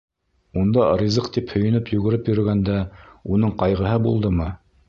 [0.61, 2.81] Унда ризыҡ тип һөйөнөп йүгереп йөрөгәндә
[3.37, 4.53] уның ҡайғыһы булдымы?